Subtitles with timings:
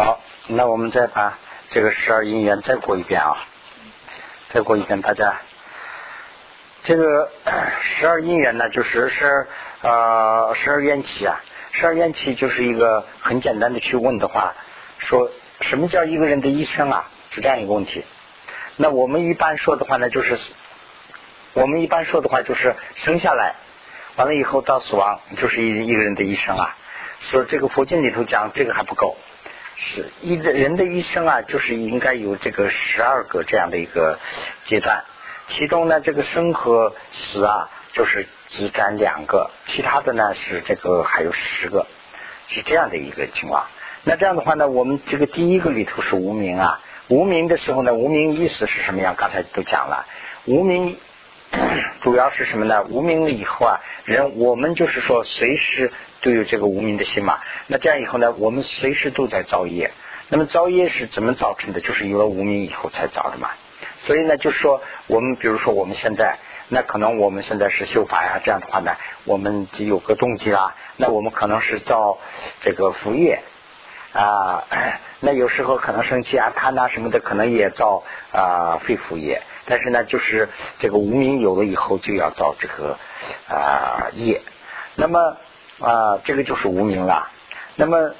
[0.00, 1.40] 好，那我们再把
[1.70, 3.48] 这个十二因缘再过一遍啊，
[4.50, 5.40] 再过一遍，大家。
[6.84, 7.32] 这个
[7.80, 9.48] 十二因缘呢，就是十
[9.82, 11.40] 呃十二缘起啊，
[11.72, 14.54] 十二缘起就是一个很简单的去问的话，
[14.98, 17.10] 说什么叫一个人的一生啊？
[17.30, 18.04] 是这样一个问题。
[18.76, 20.38] 那我们一般说的话呢，就是
[21.54, 23.56] 我们一般说的话就是生下来，
[24.14, 26.76] 完了以后到死亡，就是一一个人的一生啊。
[27.20, 29.16] 所以这个佛经里头讲这个还不够，
[29.80, 34.18] 是一个人的一生啊，就是应该有这个十二个这样的一个
[34.64, 35.04] 阶段。
[35.46, 41.86] 其中呢，这个生和死啊，就是只占两个，其他的呢是这个还有十个，
[42.48, 43.66] 是这样的一个情况。
[44.02, 49.14] 那这样的话呢，我们这个第一个里头是无名啊，无名的时候呢，无名意思是什么样？
[49.16, 50.06] 刚才都讲了，
[50.44, 50.98] 无名
[52.02, 52.82] 主要是什么呢？
[52.90, 57.38] 无名了以后啊，人我们就是说随时都有这个无名的心嘛。
[57.66, 59.92] 那这样以后呢，我们随时都在造业。
[60.28, 61.80] 那么造业是怎么造成的？
[61.80, 63.50] 就是有了无名以后才造的嘛。
[64.00, 66.38] 所以呢，就是说我们，比如说我们现在，
[66.68, 68.92] 那可能我们现在是修法呀，这样的话呢，
[69.24, 70.74] 我们就有个动机啦。
[70.96, 72.18] 那我们可能是造
[72.60, 73.40] 这个福业
[74.12, 74.64] 啊，
[75.20, 79.42] 那有时候可能生气啊、贪啊什么的，可能也造啊非福业。
[79.64, 82.98] 但是呢，就是这个无名有了以后，就要造这个
[83.48, 84.42] 啊业。
[84.94, 85.36] 那么
[85.80, 87.28] 啊，这个就是无名了。
[87.76, 88.12] 那么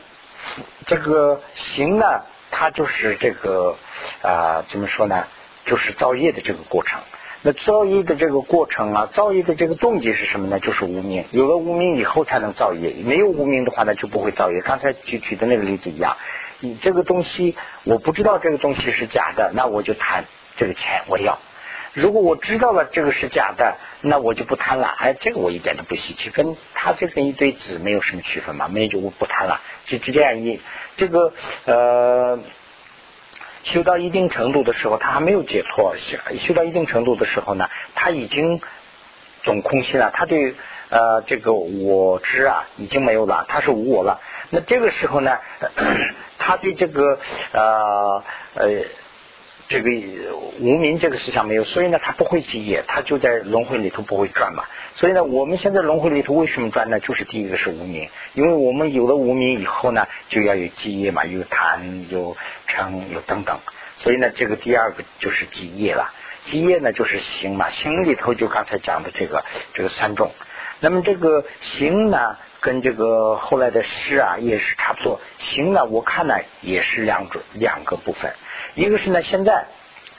[0.87, 3.77] 这个行呢，它就是这个
[4.23, 5.25] 啊，怎么说呢？
[5.67, 7.01] 就是造业的这个过程，
[7.43, 10.61] 那造业的这个过程啊，造业的这个动机是什么呢？
[10.61, 14.63] 就是无名，有了无名以后才能造业，没有无名的话呢就不会造业。
[14.63, 16.17] 刚才举举的那个例子一样，
[16.61, 20.25] 你这个东西我不知道这个东西是假的，那我就贪
[20.57, 21.39] 这个钱我要；
[21.99, 24.87] 如果我知道了这个是假的，那我就不贪了。
[24.99, 30.61] 哎，这个我一点都不稀奇，跟他这跟一堆纸没有什么区分嘛，没有就我不贪了，就就这样一
[30.97, 31.33] 这个
[31.65, 32.39] 呃。
[33.65, 38.63] 修到一定程度的时候，他还没有解脱；修修到一定程度的时候呢，他已经
[39.43, 40.11] 总空心了。
[40.15, 40.55] 他对
[40.89, 44.21] 呃这个我知啊已经没有了，他是无我了。
[44.51, 45.39] 那这个时候呢，
[46.39, 47.19] 他对这个
[47.53, 48.23] 呃
[48.55, 48.85] 呃。
[49.69, 49.91] 这个
[50.61, 54.65] 无名这个思想没有，所以呢，他不会积业，他就在轮回里头不会转嘛。
[54.93, 57.01] 所以呢，我们现在轮回里头为什么转呢？
[57.01, 62.37] 就是第一个是无名，因为我们有了无名以后呢，就要有积业嘛，有贪、有
[62.67, 63.59] 嗔、有等等。
[63.99, 66.13] 所以呢，这个第二个就是积业了。
[66.45, 70.33] 积业呢，就是行嘛，行里头就刚才讲的这个这个三种。
[70.81, 75.21] 那么这个行呢，跟这个后来的诗啊，也是差不多。
[75.39, 78.33] 行呢，我看呢，也是两种两个部分。
[78.75, 79.67] 一个是呢，现在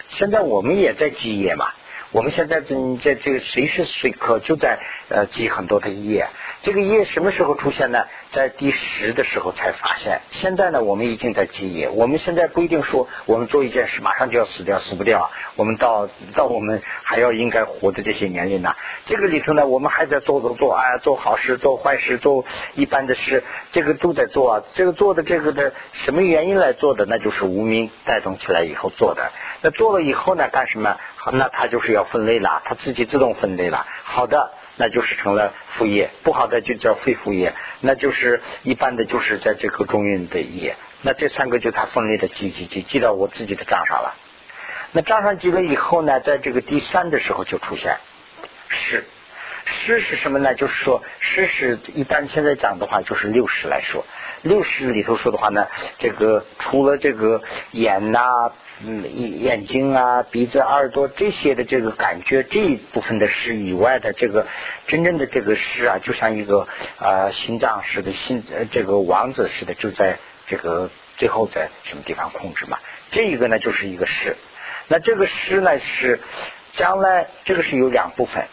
[0.08, 1.68] 现在我们也在积业嘛。
[2.12, 4.80] 我们现在在在这个随时随刻就在
[5.10, 6.28] 呃积很多的业，
[6.62, 8.06] 这个业什么时候出现呢？
[8.32, 10.22] 在第十的时候才发现。
[10.30, 11.90] 现在呢，我们已经在积业。
[11.90, 15.32] 我们现在不一定说我们做一件事马上就要死掉，死不掉。
[15.56, 18.76] 我们到到我们还要应该活的这些年龄呢，
[19.06, 22.44] 这个里头呢，我们还在做做做啊，做好事、做坏事、做
[22.76, 24.64] 一般的事，这个都在做啊。
[24.74, 27.06] 这个做的这个的什么原因来做的？
[27.06, 29.32] 那就是无名带动起来以后做的。
[29.62, 30.98] 那做了以后呢，干什么？
[31.32, 33.86] 那他就是要分类了，他自己自动分类了。
[34.04, 40.78] 好的，那就是成了副业；不好的就叫非副业，那就是一般的，就是在这个中运的业。
[41.02, 44.16] 那这三个就它分类的记记记记到我自己的账上了。
[44.94, 47.98] 那账上记了以后呢，在这个第三的时候就出现
[48.70, 49.04] 是
[49.66, 50.56] 诗是什么呢？
[50.56, 54.06] 就是说诗是一般现在讲的话，就是六十来说。
[54.42, 55.68] 六十里头说的话呢，
[55.98, 57.42] 这个除了这个
[57.72, 58.52] 眼呐。
[58.82, 64.48] 嗯，眼睛啊，鼻子、耳朵这些的这个感觉这一部分的诗以外的这个
[64.88, 66.66] 真正的这个诗啊，就像一个
[66.98, 68.42] 啊心脏似的，心
[68.72, 72.80] 这个王子似的，就在这个最后在什么地方控制嘛？
[73.12, 74.38] 这一个呢就是一个诗。
[74.88, 76.22] 那这个诗呢是
[76.72, 78.46] 将来这个是有两部分，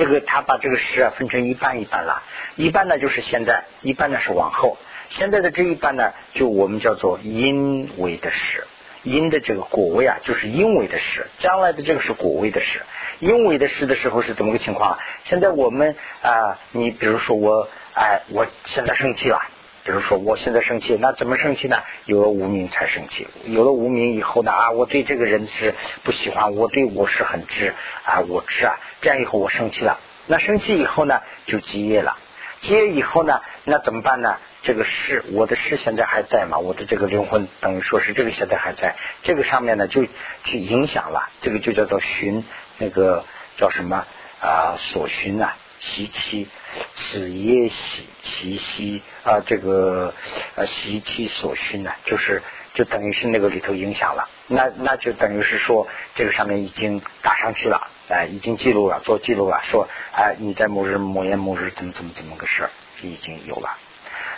[0.00, 2.22] 这个他把这个时啊分成一半一半了，
[2.56, 4.78] 一半呢就是现在，一半呢是往后。
[5.10, 8.64] 现在的这一半呢，就我们叫做因为的时，
[9.02, 11.26] 因的这个果位啊，就是因为的时。
[11.36, 12.80] 将来的这个是果位的时，
[13.18, 14.98] 因为的时的时候是怎么个情况？
[15.24, 19.38] 现在我们啊，你比如说我，哎，我现在生气了，
[19.84, 21.76] 比如说我现在生气，那怎么生气呢？
[22.04, 25.74] 有了无名才生气，有了无名以后呢，啊，我对这个人是
[26.04, 27.74] 不喜欢，我对我是很知
[28.04, 32.16] 啊，我知啊，这样以后我生气了，那生气以后呢，就积业了，
[32.60, 34.36] 积业以后呢，那怎么办呢？
[34.62, 36.58] 这个事，我的事现在还在嘛？
[36.58, 40.04] 我的这个灵魂等于说是这个现在还在，这个上面呢就
[40.44, 42.44] 去影响了，这个就叫做寻，
[42.76, 43.24] 那个
[43.56, 44.04] 叫什么
[44.38, 44.76] 啊？
[44.76, 46.46] 所寻啊，习气，
[46.94, 50.14] 此业习习习啊，这个
[50.54, 52.42] 呃习气所需呢，就是
[52.74, 62.70] 就等于是那个里头影响了，那那就等于是说这个上面已经打上去了，哎，已经记录了，做记录了，说哎你在某日某年某日怎么怎么怎么个事儿，
[63.02, 63.78] 已经有了。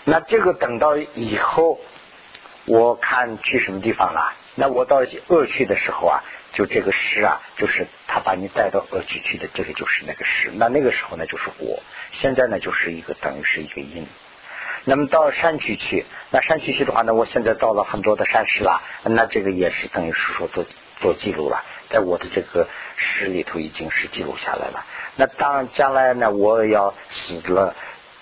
[0.05, 1.81] 那这个等到以后，
[2.67, 4.33] 我看去什么地方了？
[4.55, 6.23] 那我到恶趣的时候啊。
[6.53, 10.51] 就这个诗啊，就是他把你带到恶趣去的，这个就是那个诗。
[10.53, 11.83] 那那个时候呢，就是果。
[12.11, 14.07] 现在呢，就是一个等于是一个因。
[14.85, 20.67] 那么到山区去，那山区去的话呢，我现在到了很多的山石了，那这个也是等于是说做
[21.01, 24.85] 做记录了，在我的这个诗里头已经是记录下来了。
[25.17, 27.75] 那当将来呢，我要死了，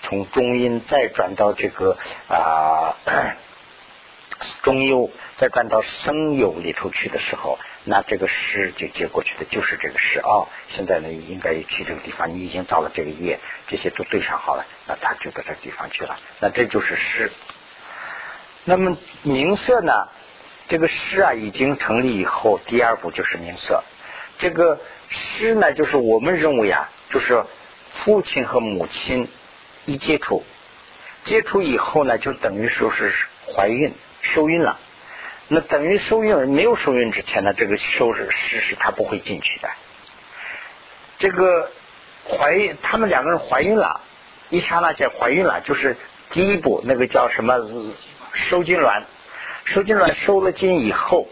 [0.03, 1.97] 从中阴再转到这个
[2.29, 2.95] 啊
[4.61, 7.59] 中幽，再转到生有里头去的时候。
[7.83, 10.47] 那这个诗就接过去的就是这个诗哦。
[10.67, 16.19] 现在呢，应该去这个地方，你已经到了这个页，这些都对上好了，那他就到这个地方去了。
[16.39, 17.31] 那这就是诗。
[18.63, 20.09] 那么名色呢？
[20.67, 23.83] 这个诗啊，已经成立以后，第二步就是名色。
[24.37, 24.79] 这个
[25.09, 27.43] 诗呢，就是我们认为啊，就是
[27.93, 29.27] 父亲和母亲
[29.85, 30.45] 一接触，
[31.23, 33.11] 接触以后呢，就等于说是
[33.47, 34.79] 怀孕、受孕了。
[35.53, 39.69] 那等于受孕没有受孕之前呢，这个受是是是，他不会进去的。
[41.19, 41.69] 这个
[42.25, 43.99] 怀孕，他们两个人怀孕了，
[44.49, 45.97] 一刹那间怀孕了，就是
[46.29, 47.57] 第一步，那个叫什么
[48.31, 49.03] 受精卵，
[49.65, 51.27] 受精卵受了精以后，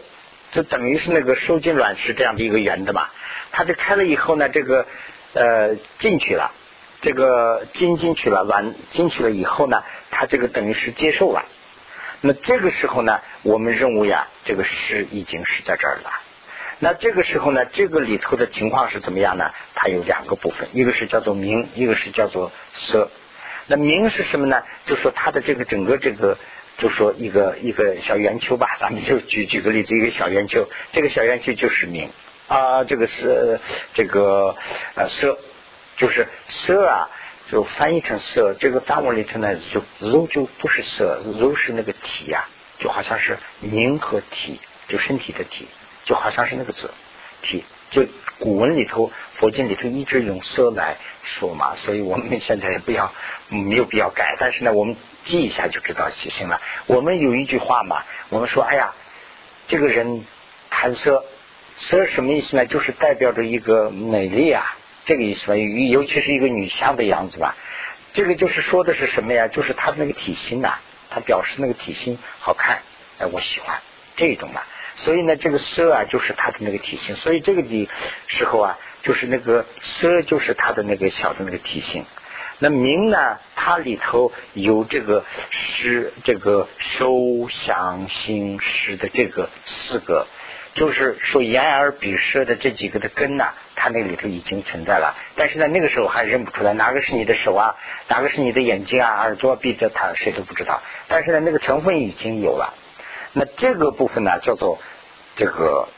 [0.52, 3.08] 就等于是那个受精卵是这样的一个圆的嘛，
[3.52, 4.84] 它就开了以后呢，这个
[5.32, 6.52] 呃进去了，
[7.00, 11.46] 这个精进去了，卵进去了以后呢，它这个等于是接受了。
[12.22, 16.10] 那这个时候呢，我们认为呀，这个诗已经是在这儿了。
[16.78, 19.50] 那这个时候呢，这个里头的情况是怎么样呢？
[19.74, 23.10] 它有两个部分，一个是叫做明，一个是叫做色。
[23.66, 24.62] 那明是什么呢？
[24.84, 26.36] 就说它的这个整个这个，
[26.76, 32.10] 就说一个一个小圆球吧， 咱们就举举个例子，一个小圆球，这个小圆球就是明
[32.48, 33.60] 啊，这个是
[33.94, 34.56] 这个
[34.94, 35.38] 呃色，
[35.96, 37.08] 就是色啊。
[37.50, 42.48] 就翻译成色，这个藏文里头呢，就肉就不是色，肉是那个体呀，
[42.78, 45.66] 就好像是凝和体，就身体的体，
[46.04, 46.92] 就好像是那个字
[47.42, 47.64] 体。
[47.90, 48.06] 就
[48.38, 53.12] 古文里头，佛经里头一直用色来说嘛，所以我们现在也不要
[53.48, 54.94] 没有必要改，但是呢，我们
[55.24, 56.60] 记一下就知道就行了。
[56.86, 58.94] 我们有一句话嘛，我们说，哎呀，
[59.66, 60.24] 这个人
[60.70, 61.24] 谈色，
[61.74, 62.64] 色什么意思呢？
[62.66, 64.76] 就是代表着一个美丽啊。
[65.10, 67.56] 这个意思吧，尤其是一个女相的样子吧，
[68.12, 69.48] 这个就是说的是什么呀？
[69.48, 70.74] 就是她的那个体型呐，
[71.10, 72.78] 她表示那个体型好看，
[73.18, 73.80] 哎，我喜欢
[74.14, 74.62] 这种嘛。
[74.94, 77.16] 所以呢，这个色啊，就是她的那个体型。
[77.16, 77.88] 所以这个的
[78.28, 82.04] 时候啊，就是那个色，就是她的那个小的那个体型。
[82.60, 90.28] 那明呢，它里头有这个诗，这个收、想、行、识的这个四个。
[90.72, 95.16] 就是说，眼耳鼻舌的这几个的根呐，它那里头已经存在了。
[95.34, 97.74] 但是呢，那个时候还认不出来哪个是你的手啊，
[98.08, 100.80] 哪个是你的眼睛啊、耳朵、鼻子，他谁都不知道。
[101.08, 102.74] 但是呢，那个成分已经有了。
[103.32, 104.78] 那这个部分呢，叫做
[105.34, 105.88] 这个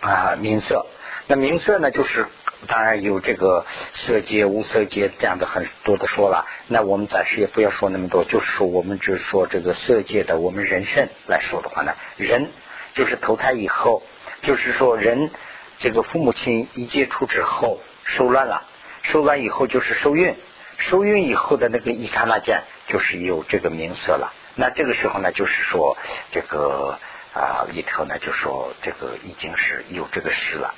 [0.00, 0.86] 啊明色。
[1.28, 2.26] 那明色呢，就是
[2.66, 3.64] 当然有这个
[3.94, 6.46] 色界、无色界这样的很多的说了。
[6.68, 12.50] 那我们暂时也不要说那么多，就是说我们只说这个色界的，我们人身来说的话呢，人。
[12.96, 14.02] 就是投胎以后，
[14.40, 15.30] 就是说人
[15.78, 18.64] 这个父母亲一接触之后受乱了，
[19.02, 20.34] 受乱以后就是受孕，
[20.78, 24.32] 受孕以后的那个一刹那间就是有这个名色了。
[24.54, 25.98] 那这个时候呢，就是说
[26.30, 26.98] 这个
[27.34, 30.74] 啊里头呢就说这个已经是有这个事了。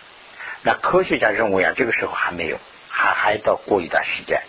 [0.62, 2.58] 那科学家认为啊，这个时候还没有，
[2.88, 4.42] 还还到过一段时间。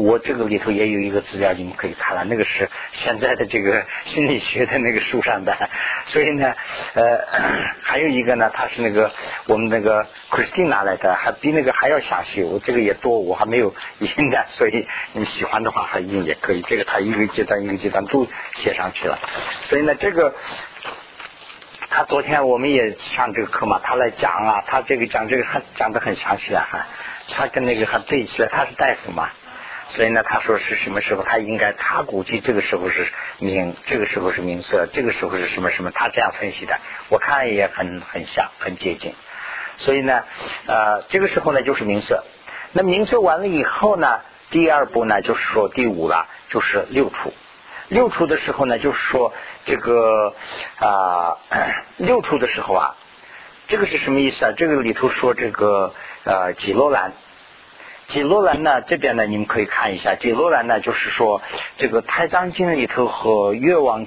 [0.00, 5.56] 我这个里头也有一个资料，你们可以看了，那个是现在的这个 心理学的那个书上的，
[6.06, 6.54] 所以呢，
[6.94, 7.20] 呃，
[7.82, 9.12] 还有一个呢，他是那个
[9.46, 12.42] 我们那个 Christine 拿来的，还比那个还要详细。
[12.42, 16.62] 我这个也多，我还没有印的，所以你们喜欢的话还印也可以。
[16.62, 19.18] 这个他一个阶段一个阶段都写上去了，
[19.64, 20.34] 所以呢，这个
[21.88, 26.86] 他昨天我们也上这个课嘛，他来讲啊，他这个讲这个很讲的很详细啊，
[27.28, 29.30] 他跟那个还对起来，他是大夫嘛。
[29.88, 31.22] 所以呢，他说是什么时候？
[31.22, 33.06] 他应该，他估计这个时候是
[33.38, 35.92] 明，这个时候是明色，这个时候是什么什么？
[35.92, 36.78] 他这样分析的，
[37.08, 39.14] 我看也很很像，很接近。
[39.76, 40.24] 所以呢，
[40.66, 42.24] 呃，这个时候呢就是明色。
[42.72, 47.32] 那明色完了以后呢，第二步呢就是说第五了，就是六处。
[47.88, 49.32] 六处的时候呢，就是说
[49.66, 50.34] 这个
[50.78, 51.38] 啊，
[51.96, 52.96] 六处的时候啊，
[53.68, 54.52] 这个是什么意思啊？
[54.56, 57.12] 这个里头说这个呃，几罗兰。
[58.08, 61.42] 解罗兰呢，这边呢，你们可以看一下，解罗兰呢，就是说
[61.76, 64.06] 这个太藏经里头和越王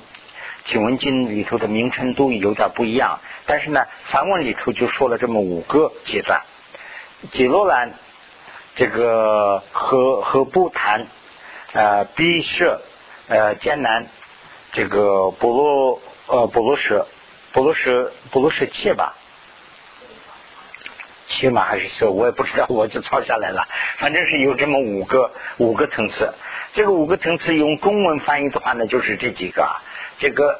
[0.63, 6.41] 经文经里头的名称都有点不一样，但是呢，梵文里头就说了这么五个阶段，
[7.31, 7.93] 解罗兰
[8.75, 11.07] 这个和和不谈
[11.73, 12.81] 呃毕舍
[13.27, 14.07] 呃艰难
[14.71, 17.05] 这个波罗呃波罗舍
[17.51, 19.17] 波罗舍波罗舍切吧。
[21.29, 23.67] 起码还是说，我也不知道，我就抄下来了。
[23.99, 26.33] 反正是有这么五个五个层次，
[26.73, 29.79] 这个五个层次用中文翻译的话呢，就是这几个啊。
[30.17, 30.59] 这个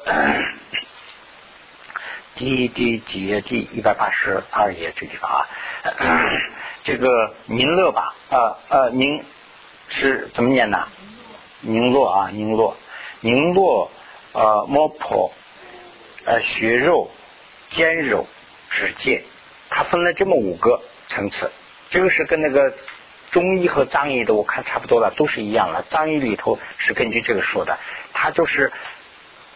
[2.36, 3.40] 第第几页？
[3.40, 5.46] 第一百八十二页这地方啊。
[6.84, 9.22] 这个宁乐吧，呃呃，宁
[9.88, 10.88] 是怎么念呢？
[11.60, 12.76] 宁洛啊，宁洛，
[13.20, 13.90] 宁洛
[14.32, 15.32] 呃，摸婆
[16.24, 17.10] 呃，血肉、
[17.70, 18.26] 坚肉、
[18.70, 19.24] 指戒。
[19.70, 21.50] 它分了这么五个层次，
[21.88, 22.74] 这个是跟那个
[23.30, 25.84] 中医和藏医的我看差不多了，都是一样了。
[25.88, 27.78] 藏医里头是根据这个说的，
[28.12, 28.72] 它就是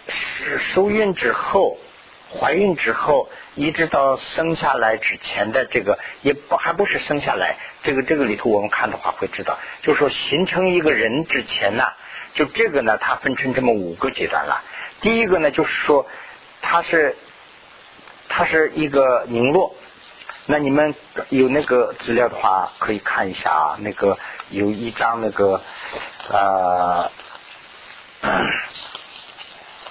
[0.09, 1.79] 是受孕之后、
[2.33, 11.85] 怀孕之后，一直到生下来之前的这个，也不还不是生下来，这个这个里头我们看的话会知道，就是说形成一个人之前呢，
[12.35, 14.63] 就这个呢，它分成这么五个阶段了。
[15.01, 16.07] 第一个呢，就是说
[16.63, 17.17] 它是
[18.29, 19.75] 它是一个凝络。
[20.47, 20.95] 那你们
[21.31, 23.77] 有那个资料的话，可以看一下啊。
[23.81, 24.19] 那个
[24.51, 25.63] 有一张那个
[26.29, 27.11] 呃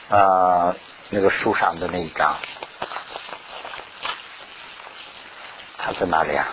[0.09, 0.75] 呃
[1.09, 2.35] 那个书上的那一张，
[5.79, 6.47] 它在哪里啊？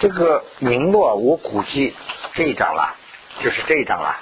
[0.00, 1.94] 这个名落，我估计
[2.34, 2.96] 这一张了，
[3.38, 4.18] 就是这一张了。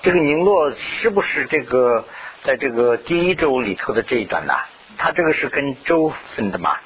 [0.00, 2.06] 这个宁洛是不是这个？
[2.46, 4.54] 在这个第一周里头的这一段呢，
[4.98, 6.76] 它这个是跟周分的嘛。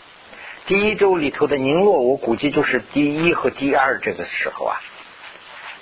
[0.64, 4.80] 第一周里头的宁洛，我估计就是第一和第二这个时候啊。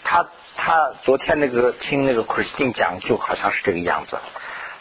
[0.02, 4.18] 他他昨天那个听那个 Christine 讲，就好像是这个样子。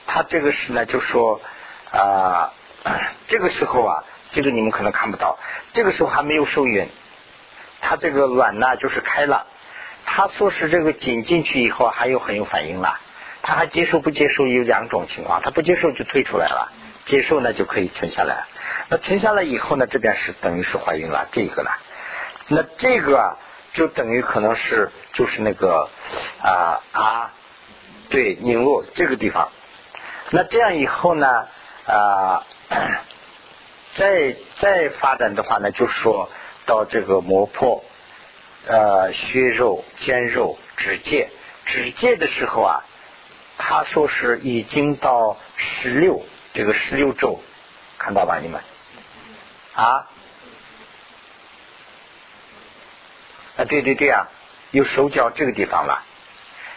[0.07, 1.41] 他这个是呢，就说
[1.91, 2.51] 啊，
[3.29, 5.37] 这个时候啊，这个你们可能看不到，
[5.73, 6.89] 这个时候还没有受孕，
[7.81, 9.45] 他这个卵呢就是开了。
[10.07, 12.99] 他说是这个紧进去以后还有很有反应了。
[13.47, 16.69] 他还接受不接受有两种情况，他不接受就退出来了，
[17.05, 18.43] 接受呢就可以存下来。
[18.89, 21.71] 那存下来以后呢，这边是等于是怀孕了，这个了。
[22.49, 23.37] 那这个
[23.71, 25.89] 就等于可能是就是那个
[26.41, 27.33] 啊啊，
[28.09, 29.49] 对，拧落这个地方。
[30.31, 31.47] 那这样以后呢
[31.85, 32.43] 啊，
[33.95, 36.29] 再再发展的话呢，就说
[36.65, 37.85] 到这个磨破
[38.67, 41.29] 呃削肉、肩肉、指戒、
[41.63, 42.83] 指戒的时候啊。
[43.57, 46.23] 他说是已经到十六
[46.53, 47.41] 这个十六周，
[47.97, 48.61] 看到吧你们？
[49.73, 50.07] 啊？
[53.57, 54.27] 啊对对对啊，
[54.69, 56.03] 有手脚这个地方了，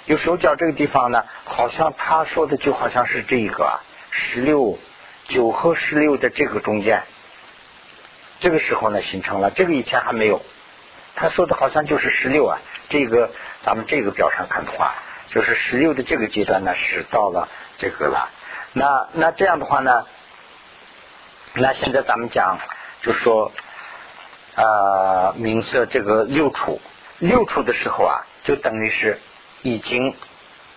[0.06, 4.78] 有手脚这个地方呢，好像他说的就好像是这个十六
[5.24, 7.04] 九和十六的这个中间，
[8.38, 10.42] 这个时候呢形成了，这个以前还没有，
[11.14, 12.58] 他说的好像就是十六啊，
[12.88, 13.30] 这个
[13.62, 14.94] 咱们这个表上看的话。
[15.30, 18.28] 就是十六的这个阶段呢，是到了这个了。
[18.72, 20.04] 那那这样的话呢，
[21.54, 22.58] 那现在咱们讲，
[23.02, 23.52] 就说
[24.56, 26.80] 啊，明色这个六处，
[27.18, 29.20] 六处的时候啊，就等于是
[29.62, 30.16] 已经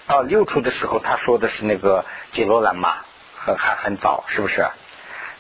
[0.06, 2.98] 到六处的时候，他说的是那个杰罗兰嘛，
[3.36, 4.68] 很还很早，是不是？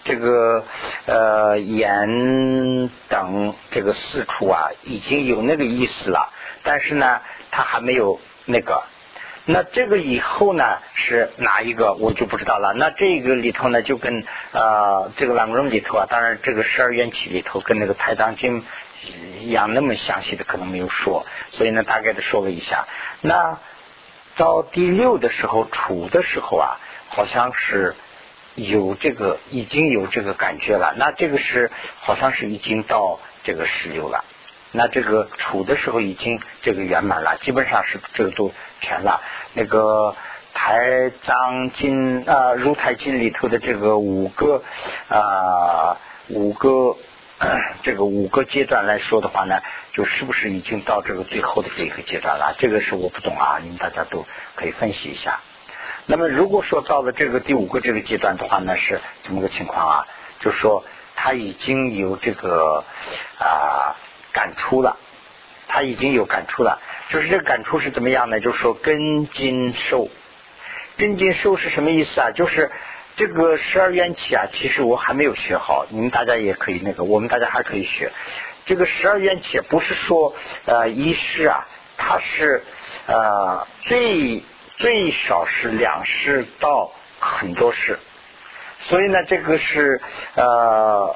[0.03, 0.65] 这个
[1.05, 8.84] 呃眼等这个四处啊，已经有那个意思了，但是呢，他还没有那个。
[9.45, 12.73] 那这个以后呢是哪一个我就不知道了。
[12.73, 18.63] 那这个里头呢就跟呃这个朗荣里头啊，当然这个十二缘起里头跟那个太藏经
[19.41, 22.88] 一样那么详细的可能没有说，所以呢大概的说了一下。
[23.19, 23.59] 那
[24.38, 27.95] 到第六的时候处的时候啊，好像是
[28.55, 30.93] 有这个已经有这个感觉了。
[30.97, 31.69] 那这个是
[32.00, 34.23] 好像是已经到这个十六了。
[34.75, 38.51] 那这个处的时候已经这个圆满了，基本上是这个都
[38.82, 39.22] 全了。
[39.53, 40.15] 那个
[40.51, 44.63] 台藏经啊，如台经里头的这个五个
[45.10, 45.98] 啊
[46.30, 46.98] 五个
[47.84, 49.62] 这个五个阶段来说的话呢，
[49.92, 52.56] 就是不是已经到这个最后的这一个阶段了？
[52.58, 54.25] 这个是我不懂啊，你们大家都
[54.56, 55.39] 可以分析一下。
[56.08, 60.08] 那么如果说到了这个第五个这个阶段的话呢，是怎么个情况啊？
[60.39, 60.84] 就是说
[61.15, 62.84] 他已经有这个
[63.38, 63.96] 啊。
[64.34, 64.98] 感触了，
[65.70, 66.82] 他已经有感触了。
[67.10, 68.40] 就是这个感触是怎么样呢？
[68.40, 70.10] 就是说根金受，
[70.98, 72.32] 根金受是什么意思啊？
[72.32, 72.72] 就是
[73.16, 78.12] 这个十二缘起啊，其实我还没有学好，你们大家也可以那个，我们大家还可以学。
[78.66, 80.34] 这个十二缘起不是说
[80.66, 82.63] 呃一世啊，它是
[83.06, 84.44] 呃最
[84.78, 88.00] 最少是两世到很多世。
[88.84, 90.02] 所以呢，这个是
[90.36, 91.16] 呃，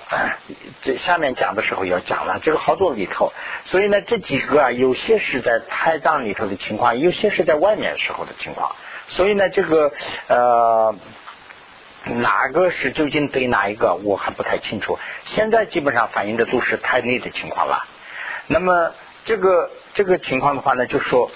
[0.82, 3.34] 这下面讲的时候要讲了，这个好多里头。
[3.66, 8.74] 所以呢，这几个啊，有些是在胎脏里头的情况，有些是在外面时候的情况。
[9.08, 9.92] 所以呢，这个
[10.28, 10.96] 呃，
[12.06, 14.98] 哪个是究竟对哪一个，我还不太清楚。
[15.26, 17.86] 现在基本上反映的都是胎内的情况了。
[18.48, 18.94] 那么
[19.26, 21.30] 这个这个情况的话呢，就说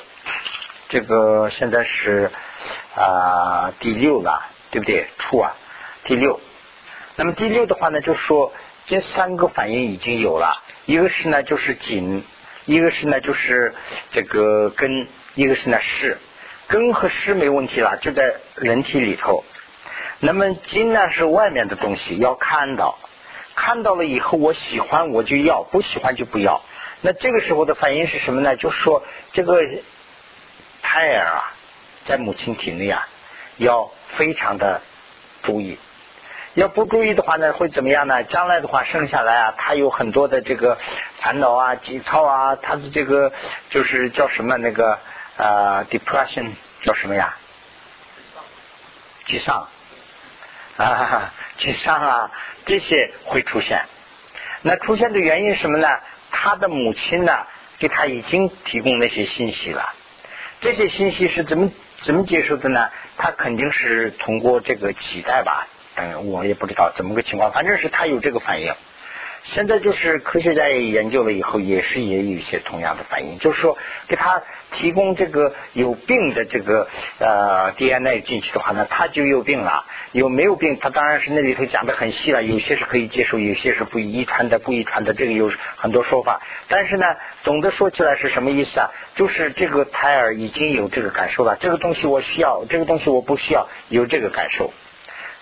[0.88, 2.32] 这个现在是
[2.96, 5.08] 啊第六了，对不对？
[5.18, 5.52] 初啊。
[6.04, 6.40] 第六，
[7.16, 8.52] 那么第六的话呢，就是说
[8.88, 12.24] 这三个反应已经有了，一个是呢就是紧，
[12.66, 13.76] 一个是呢就是
[14.12, 16.18] 这个根，一个是呢湿，
[16.68, 19.44] 根和湿没问题了，就在人体里头。
[20.20, 22.98] 那么筋呢是外面的东西，要看到，
[23.56, 26.62] 看到了以后我喜欢我就要，不喜欢就不要。
[27.02, 28.56] 那这个时候的反应是什么呢？
[28.56, 29.04] 就说
[29.34, 29.64] 这个
[30.82, 31.54] 胎儿啊，
[32.06, 33.08] 在母亲体内啊，
[33.58, 34.82] 要非常的
[35.44, 35.78] 注意。
[36.54, 38.24] 要不注意的话呢，会怎么样呢？
[38.26, 40.78] 将来的话生下来啊，他有很多的这个
[41.16, 43.32] 烦恼啊、急躁啊，他的这个
[43.70, 45.00] 就是叫什么那个
[45.38, 47.38] 呃 depression 叫什么呀？
[49.26, 49.68] 沮丧
[50.76, 52.32] 啊，沮丧啊，
[52.66, 53.86] 这些会出现。
[54.62, 55.88] 那出现的原因什么呢？
[56.32, 57.48] 他的母亲呢，
[57.80, 59.94] 给他已经提供那些信息了。
[60.60, 62.90] 这些信息是怎么怎么接受的呢？
[63.18, 65.66] 他肯定是通过这个脐带吧。
[66.02, 68.74] 嗯，我也不知道怎么个情况，反正是他有这个反应。
[69.44, 73.76] 现在就是科学家也研究了以后，也是也有一些同样的反应，就是说
[74.08, 79.86] 给他提供这个有病的这个呃 DNA 进去的话呢，他就有病了。
[80.12, 80.78] 有没有病？
[80.80, 86.40] 他当然是那里头讲的很细了，有些是可以接受，有些是不遗传的，不遗传的，这个有很多说法。
[86.68, 88.92] 但是呢，总的说起来是什么意思啊？
[89.16, 94.72] 就是这个胎儿已经有这个感受了，这个东西我需要，这个东西我不需要，有这个感受。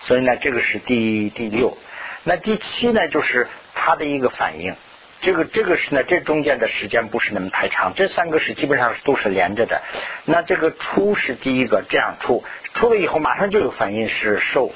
[0.00, 1.78] 所以呢，这个是第第六，
[2.24, 4.74] 那第七呢，就是它的一个反应。
[5.22, 9.82] 这个这个是呢，这中间的时间不是那么太长，这三个是基本上是都是连着的。
[10.24, 14.72] 那这个出是第一个，这样出出了以后马上就有反应是受。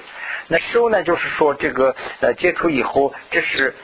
[0.48, 3.74] 那受呢，就是说这个呃接触以后，这是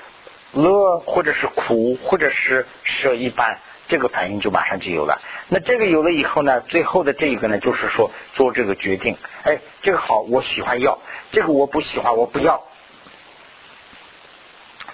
[0.52, 3.58] 乐或者是苦或者是舍一般。
[3.90, 5.20] 这个反应就马上就有了。
[5.48, 9.18] 那这个有了以后呢，最后的这一个呢，就是说做这个决定。
[9.42, 10.98] 哎，这个好，我喜欢要；
[11.32, 12.62] 这个我不喜欢，我不要。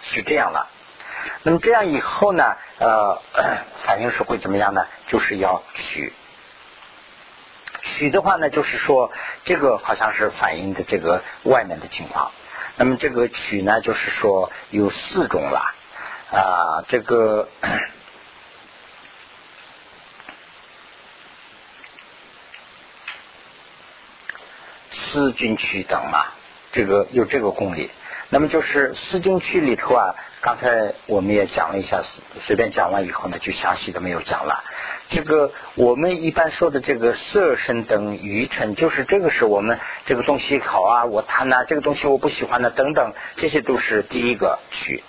[0.00, 0.70] 是这样了。
[1.42, 3.20] 那么这样以后呢，呃，
[3.84, 4.86] 反应是会怎么样呢？
[5.08, 6.14] 就是要取。
[7.82, 9.12] 取的话呢，就是说
[9.44, 12.32] 这个好像是反映的这个外面的情况。
[12.76, 15.74] 那么这个取呢，就是说有四种了
[16.32, 17.48] 啊，这个。
[25.16, 26.26] 四军区等嘛，
[26.72, 27.90] 这个有这个公理。
[28.28, 32.02] 那么就是四军区里头啊，刚才我们也讲了一下，
[32.42, 34.62] 随便讲完以后呢，就详细的没有讲了。
[35.08, 45.02] 这个我们一般说的这个色身等愚蠢，就是这个是我们这个东西好啊，我贪呐，这个东西我不喜欢的等等，这些都是第一个区。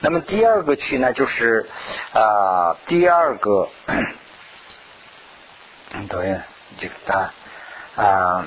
[0.00, 1.68] 那么第二个区呢，就是
[2.12, 3.68] 啊，第二个，
[6.10, 6.40] 对，
[6.80, 7.30] 这个大
[7.94, 8.46] 啊。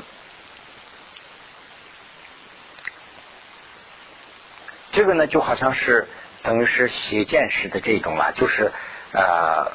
[4.91, 6.07] 这个呢，就好像是
[6.41, 8.71] 等于是邪见式的这种了，就是
[9.11, 9.71] 呃，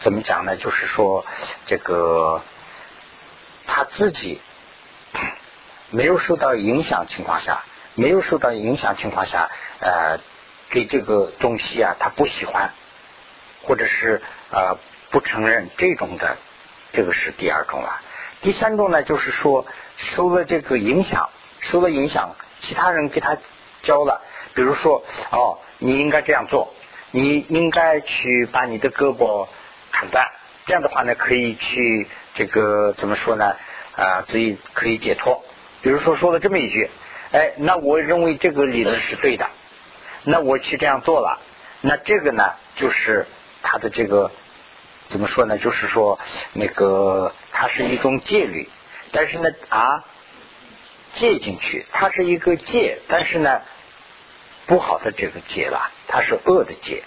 [0.00, 0.56] 怎么讲呢？
[0.56, 1.24] 就是说
[1.64, 2.42] 这个
[3.66, 4.42] 他自己
[5.90, 7.64] 没有受到影响情况下，
[7.94, 10.18] 没有受到影响情况下，呃，
[10.70, 12.72] 对这个东西啊，他不喜欢，
[13.62, 14.76] 或者是呃
[15.10, 16.36] 不承认这种的，
[16.92, 18.02] 这个是第二种了。
[18.42, 23.38] 第三种呢，就是说受了这个影响，受了影响，其他人给他。
[23.82, 24.22] 教了，
[24.54, 26.74] 比如说哦，你应该这样做，
[27.10, 29.46] 你应该去把你的胳膊
[29.92, 30.26] 砍断，
[30.66, 33.56] 这样的话呢，可以去这个怎么说呢？
[33.96, 35.44] 啊，自己可以解脱。
[35.80, 36.90] 比如说说了这么一句，
[37.32, 39.48] 哎，那我认为这个理论是对的，
[40.24, 41.40] 那我去这样做了，
[41.80, 43.26] 那这个呢，就是
[43.62, 44.30] 他的这个
[45.08, 45.56] 怎么说呢？
[45.58, 46.18] 就是说
[46.52, 48.68] 那个它是一种戒律，
[49.12, 50.04] 但是呢啊。
[51.14, 53.62] 借进去，它是一个借，但是呢，
[54.66, 57.02] 不好的这个借了，它是恶的借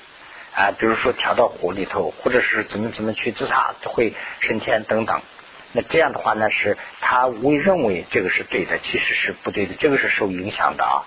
[0.56, 0.72] 啊。
[0.78, 5.22] 比如说跳到火里头，或者是怎么怎么去自杀，会升天等等，
[5.72, 11.06] 那这样的话呢，是他误认为这个是对的，其实是不对的，这个是受影响的啊。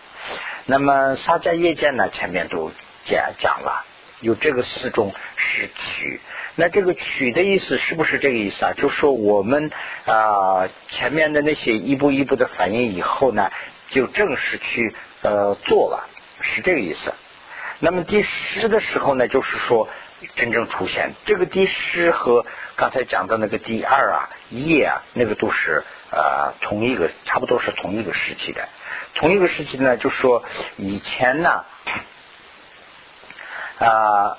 [0.67, 2.73] 那么沙迦夜间呢，前面都
[3.05, 3.85] 讲讲了，
[4.25, 6.21] 有这个四种是取。
[6.57, 8.73] 那这个取的意思是不是这个意思啊？
[8.77, 9.71] 就说我们
[10.07, 13.51] 啊前面的那些一步一步的反应以后呢，
[13.91, 16.09] 就正式去呃做了，
[16.41, 17.13] 是这个意思。
[17.81, 19.89] 那么第十的时候呢，就是说。
[20.37, 28.67] 真正出现这个第十和刚才讲的那个第二啊、夜啊，那个都是呃同一个，差不多是同一个时期的。
[29.15, 30.43] 同一个时期呢，就说
[30.77, 31.67] 以前呢
[33.79, 34.39] 啊，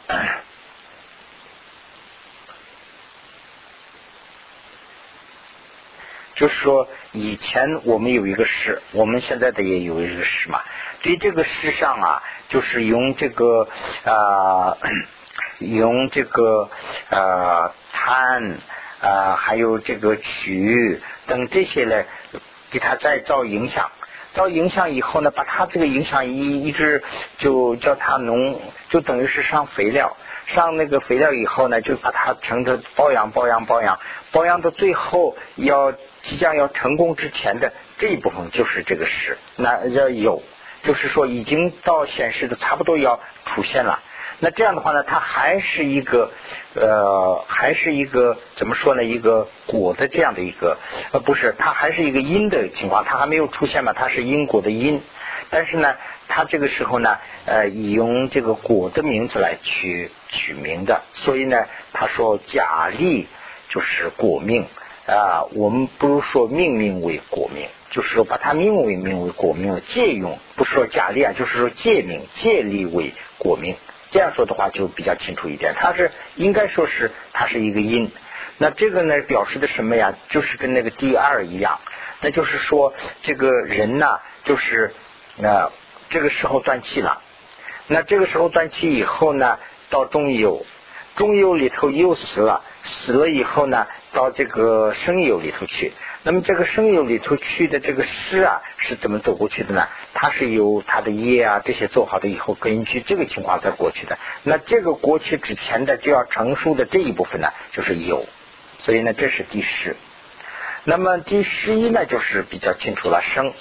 [6.35, 10.61] 就是说以前我们有一个诗，我们现在的也有一个诗嘛。
[11.01, 13.67] 对这个诗上啊，就是用这个
[14.03, 14.77] 啊。
[15.59, 16.69] 用这个
[17.09, 18.57] 呃贪
[18.99, 22.05] 啊，还有这个取等这些来
[22.69, 23.89] 给它再造影响，
[24.35, 27.01] 遭影响以后呢，把它这个影响一一直
[27.37, 33.97] 就叫它农，就等于是上肥料，上那个肥料以后呢，就把它成的包养包养包养，
[34.33, 34.59] 包养。
[34.59, 40.43] 到最后要即将要成功之前的这一部分就是这个事，那要有，
[40.83, 44.01] 就是说已经到显示的差不多要出现了。
[44.39, 46.31] 那这样的话呢，它还是一个
[46.75, 49.03] 呃，还是一个怎么说呢？
[49.03, 50.77] 一个果的这样的一个
[51.11, 55.01] 呃，不是，它还是一个因的情况，它还没有出现嘛，它是因果的因。
[55.49, 55.95] 但是呢，
[56.27, 63.27] 它这个时候呢，呃，以用这个果的名字来取取名的，所以呢，他说假立
[63.69, 64.65] 就是果命
[65.07, 73.75] 啊，我们不如说命名为果命，就是说把它命为名为果命，借用不是说假立啊，就是说借名借立为果命。
[74.15, 78.13] 这样说的话就比较清楚一点，它是应该说是它是一个因，
[78.57, 80.15] 那这个呢表示的什么呀？
[80.29, 81.81] 就是跟那个第二一样，
[82.21, 84.07] 那就是说这个人呢，
[84.45, 84.93] 就是
[85.35, 85.69] 那
[86.09, 87.21] 这个时候断气了，
[87.87, 90.65] 那这个时候断气以后呢，到中游，
[91.17, 95.91] 中游里头又死了，死了以后呢，到这个生游里头去。
[96.23, 99.89] 那么这个生游里头去的这个诗啊，是怎么走过去的呢？
[100.17, 104.17] 它是由它的业啊这些做好的以后，根据这个情况再过去的。
[104.43, 108.25] 那这个过去之前的就要成熟的这一部分呢，就是有。
[108.77, 109.97] 所以呢，这是第十。
[110.85, 113.53] 那么第十一呢，就是比较清楚了生。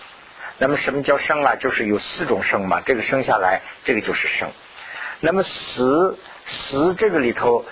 [0.59, 1.57] 那么什么叫生啊？
[1.57, 2.81] 就是有四种生嘛。
[2.87, 4.49] 这个生下来，这个就是生。
[5.19, 7.65] 那么死死这个里头，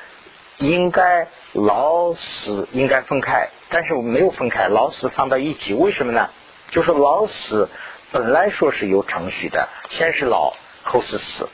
[0.59, 3.51] 应该老死应该分开。
[3.69, 6.31] 但是我们没有分开，老死放到一起，为什么呢？
[6.71, 7.69] 就是老死
[8.13, 11.49] 本来说是有程序的，先是老，后是死。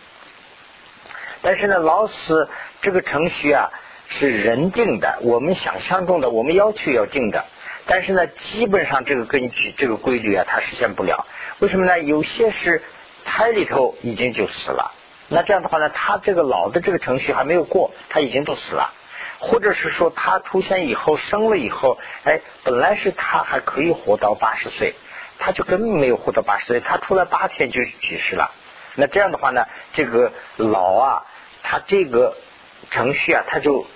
[1.40, 2.48] 但是呢，老死
[2.82, 3.70] 这个程序啊
[4.08, 7.44] 是人定的，我们想象中的，我们要求要定的。
[7.86, 11.28] 但是呢，基本上这个根据这个规律啊，它实现不了。
[11.60, 12.00] 为什么呢？
[12.00, 12.82] 有些是
[13.24, 14.92] 胎里头已经就死了，
[15.28, 18.92] 那这样的话呢，他这个老的这个程序还没有过，他已经都死了。
[19.38, 24.96] 或者是说他出现以后生了以后，哎，本来是他还可以活到八十岁，
[25.38, 28.52] 他就根本没有活到八十岁，他出来八天就去世了。
[28.94, 31.26] 那这样的话呢，这个老啊，
[31.62, 32.36] 他这个
[32.90, 33.86] 程序啊，他就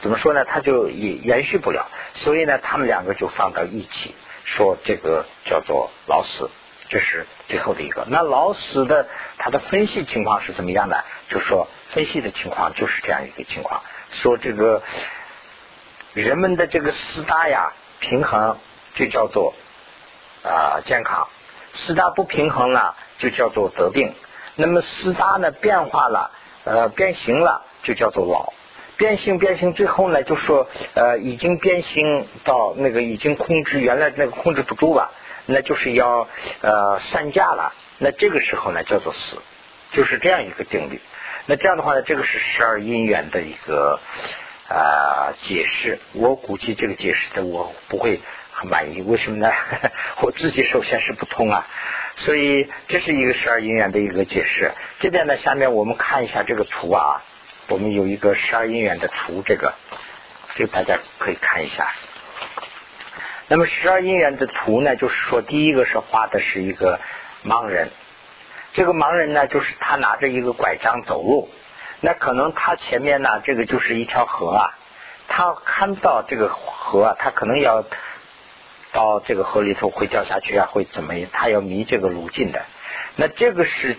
[0.00, 0.44] 怎么说呢？
[0.44, 1.86] 他就也延续不了。
[2.14, 6.50] 所以呢，他们两个就放到一起，说这个叫做老死，
[6.88, 8.04] 这是最后的一个。
[8.08, 9.06] 那老死的
[9.38, 11.04] 他的分析情况是怎么样的？
[11.28, 13.82] 就说分析的情况就是这样一个情况。
[14.10, 14.82] 说这个
[16.12, 18.58] 人们的这个四大呀平衡
[18.94, 19.54] 就叫做
[20.44, 21.26] 啊健康，
[21.72, 24.14] 四大不平衡了就叫做得病。
[24.56, 26.30] 那么四大呢变化了
[26.64, 28.52] 呃变形了就叫做老，
[28.96, 35.10] 变形变形最后呢就说呃已经变形到那个已经控制原来那个控制不住了，
[35.46, 36.28] 那就是要
[36.60, 37.72] 呃散架了。
[37.98, 39.38] 那这个时候呢叫做死，
[39.92, 41.00] 就是这样一个定律。
[41.46, 44.00] 那这样的话呢，这个是十二因缘的一个
[44.68, 45.98] 啊解释。
[46.12, 48.20] 我估计这个解释的我不会
[48.64, 49.52] 满意，为什么呢？
[50.22, 51.66] 我自己首先是不通啊，
[52.16, 54.72] 所以这是一个十二因缘的一个解释。
[55.00, 57.22] 这边呢，下面我们看一下这个图啊，
[57.68, 59.74] 我们有一个十二因缘的图，这个
[60.54, 61.92] 这个大家可以看一下。
[63.46, 66.98] 那么十二因缘的图呢，就是说第一个是画的是一个
[67.44, 67.90] 盲人。
[68.72, 71.48] 这个盲人呢，就是他拿着一个拐杖走路，
[72.00, 74.78] 那可能他前面呢，这个就是一条河啊，
[75.28, 77.84] 他看到这个河，他可能要
[78.94, 81.28] 到这个河里头会掉下去啊，会怎么样？
[81.32, 82.64] 他要迷这个路径的。
[83.16, 83.96] 那这个是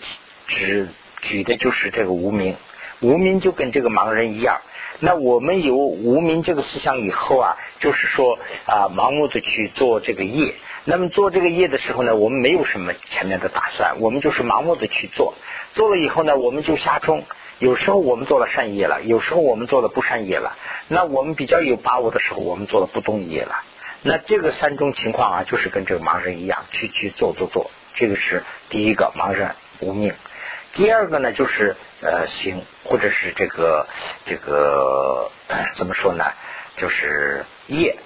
[0.48, 0.88] 指
[1.22, 2.56] 举的就是这个无名，
[3.02, 4.62] 无名就跟这个盲人一样。
[5.00, 10.56] 那我们有无名这个思想以后啊，就是说啊，盲目的去做这个业。
[10.86, 15.34] 那么做这个业的时候呢，我们没有什么前面的打算，我们就是盲目的去做。
[15.74, 17.26] 做了以后呢，我们就下冲。
[17.60, 20.56] 有时候我们做了善业了，有时候我们做了不善业了。
[20.88, 23.64] 那我们比较有把握的时候，我们做了不动业了。
[24.02, 27.72] 那这个三种情况啊，就是跟这个盲人一样，去去做做做。
[27.94, 30.14] 这个是第一个盲人无命。
[30.74, 33.88] 第二个呢，就是呃行，或者是这个
[34.26, 35.32] 这个
[35.76, 36.26] 怎么说呢？
[36.78, 37.98] 就是业。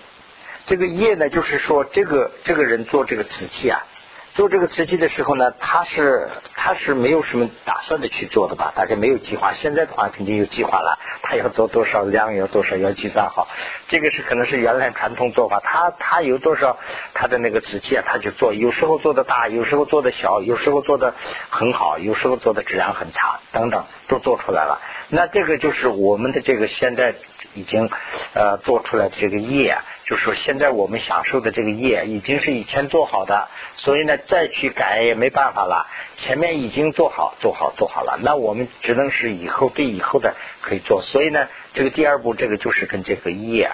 [0.67, 3.85] 这个业呢，就是说这个这个人做这个瓷器啊。
[4.33, 8.71] 做这个瓷器的时候呢，他是他是没有什么打算的去做的吧？
[8.75, 9.51] 大家没有计划。
[9.53, 13.47] 现在的话肯定有计划了，他要做多少量，要多少，要计算好。
[13.87, 15.59] 这个是可能是原来传统做法。
[15.61, 16.77] 他他有多少
[17.13, 18.53] 他的那个瓷器啊，他就做。
[18.53, 21.15] 有时候做的大，有时候做的小，有时候做的
[21.49, 24.79] 很好，有时候做的质量很差，等等都做出来了。
[25.09, 27.15] 那这个就是我们的这个现在
[27.55, 27.89] 已经
[28.33, 29.79] 呃做出来的这个业。
[30.09, 35.85] 就是说，现在我们享受的这个业已经是以前做好的，所以呢，再去改也没办法了。
[36.17, 41.03] 前面已经做好，做好，做好了，那我们只能是以后对以后的可以做。
[41.03, 43.69] 所以呢，这个第二步，这个就是跟这个业，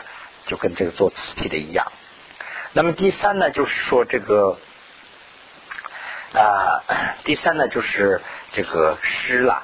[0.45, 1.89] 就跟这个做瓷器的一样。
[2.73, 4.57] 那么第三呢，就是说这个
[6.33, 6.83] 啊，
[7.23, 8.19] 第三呢就是
[8.51, 9.63] 这个诗了。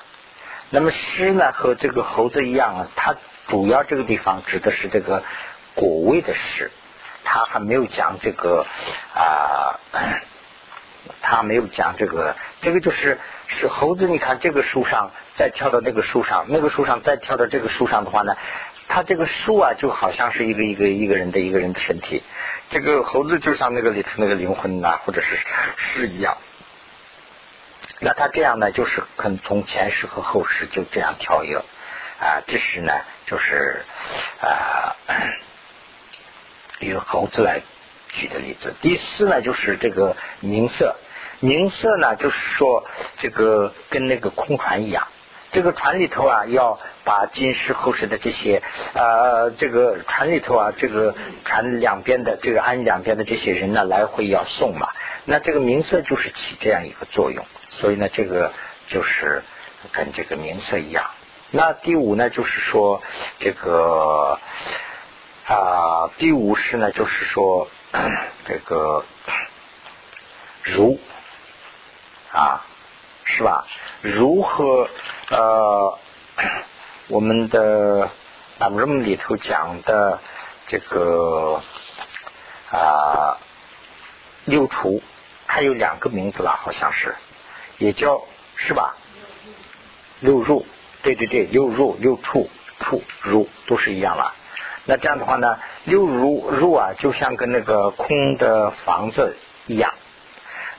[0.69, 3.17] 那么诗呢，和这个猴子一样啊，它
[3.49, 5.21] 主要这个地方指的是这个。
[5.75, 6.71] 果位的事，
[7.23, 8.65] 他还没有讲这个
[9.15, 9.79] 啊，
[11.21, 14.07] 他没有讲这个，这个就是是猴子。
[14.07, 18.35] 你看这个树上，再跳到那个树上，那个树上再跳到这个树上的话呢，
[18.87, 22.23] 它这个树啊，就好像是一个一个一个人的一个人的身体。
[22.69, 25.37] 这个猴子就像那个里头那个灵魂呐，或者是
[25.77, 26.37] 是一样。
[27.99, 31.57] 那他这样呢，就是可从前世和后世就这样跳跃
[32.19, 32.41] 啊。
[32.47, 32.93] 这是呢，
[33.25, 33.85] 就是
[34.41, 34.95] 啊。
[36.81, 37.61] 一个猴子来
[38.09, 40.95] 举的例子，第四呢就是这个名色，
[41.39, 42.83] 名色呢就是说
[43.19, 45.07] 这个跟那个空船一样，
[45.51, 48.63] 这个船里头啊要把今世后世的这些
[48.93, 51.15] 呃这个船里头啊这个
[51.45, 54.89] 船两边的这个岸两边的这些人呢来回要送嘛，
[55.25, 58.51] 那这个名色就是起这样一个作用，所以呢这个
[58.87, 59.43] 就是
[59.91, 61.05] 跟这个名色一样。
[61.51, 63.01] 那第五呢就是说
[63.39, 64.39] 这个。
[65.47, 67.67] 啊，第五是呢，就是说
[68.45, 69.03] 这个
[70.63, 70.99] 如
[72.31, 72.65] 啊，
[73.23, 73.65] 是吧？
[74.01, 74.87] 如何
[75.29, 75.97] 呃，
[77.07, 78.09] 我们的
[78.59, 80.19] 南论里头讲的
[80.67, 81.61] 这个
[82.69, 83.37] 啊
[84.45, 85.01] 六除，
[85.47, 87.15] 它有两个名字了，好像是，
[87.77, 88.23] 也叫
[88.55, 88.95] 是吧？
[90.19, 90.65] 六入，
[91.01, 92.49] 对对对，六入六处
[92.79, 94.35] 处入都是一样了。
[94.91, 99.93] 那这样的话呢，六入入啊，就像跟那个空的房子一样。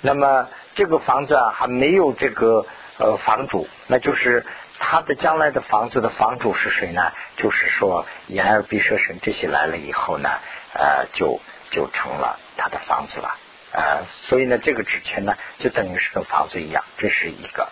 [0.02, 2.66] 那么这个房子啊，还没有这个
[2.98, 4.44] 呃房主，那就是
[4.78, 7.10] 他的将来的房子的房主是谁呢？
[7.38, 10.28] 就是说眼耳鼻舌身这些来了以后呢，
[10.74, 13.38] 呃，就就成了他的房子了。
[13.72, 17.68] 呃，所以呢，这个纸钱呢，就等于是跟房子一样，这是一个。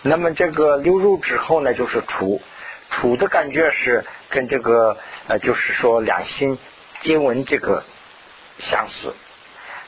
[0.00, 2.40] 那么这个流入之后呢，就是除。
[2.90, 4.96] 土的感觉是跟这个
[5.28, 6.58] 呃，就是说两心
[7.00, 7.84] 接吻这个
[8.58, 9.14] 相似。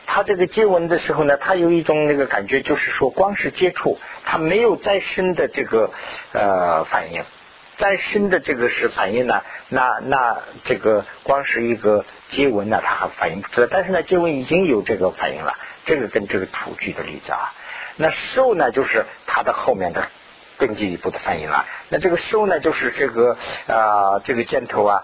[0.06, 5.90] 他这个接吻的时候呢，他有一种那个感觉，就是说光是接触，他没有再生的这个
[6.32, 7.24] 呃反应。
[7.78, 13.66] 再生的这个是反应呢，那那这个光是一个接吻呢，他还反应不出来。
[13.70, 15.56] 但是呢，接吻已经有这个反应了。
[15.84, 17.52] 这个跟这个土举的例子啊，
[17.96, 20.06] 那受呢，就是它的后面的。
[20.66, 21.66] 更进一步的反应了。
[21.88, 25.02] 那这个收呢，就是这个啊，这个箭头啊，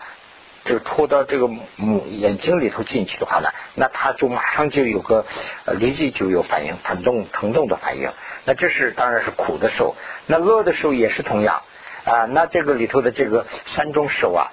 [0.64, 5.26] 就拖到这个母眼睛里头进去的话呢，那它就马上就有个
[5.66, 8.12] 立即就有反应，疼痛疼痛的反应。
[8.44, 9.96] 那这是当然是苦的受。
[10.26, 11.62] 那乐的时候也是同样
[12.04, 12.26] 啊。
[12.26, 14.52] 那这个里头的这个三种手啊，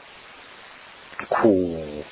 [1.29, 2.03] 苦、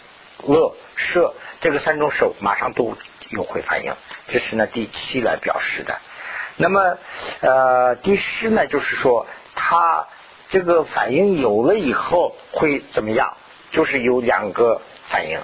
[0.45, 2.95] 乐、舍这个三种手马上都
[3.29, 3.91] 有会反应。
[4.27, 5.99] 这是呢第七来表示的。
[6.55, 6.97] 那么，
[7.41, 10.07] 呃，第十呢，就是说，它
[10.49, 13.35] 这个反应有了以后会怎么样？
[13.71, 15.39] 就是有两个反应，